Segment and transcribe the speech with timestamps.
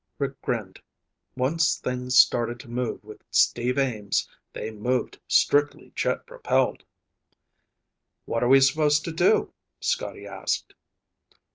[0.17, 0.79] Rick grinned.
[1.37, 6.83] Once things started to move with Steve Ames, they moved strictly jet propelled.
[8.25, 10.73] "What are we supposed to do?" Scotty asked.